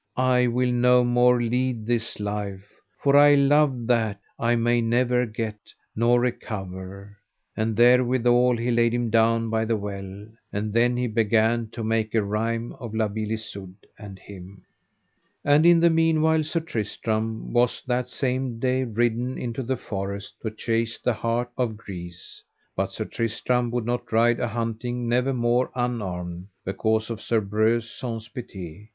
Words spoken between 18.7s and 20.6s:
ridden into the forest to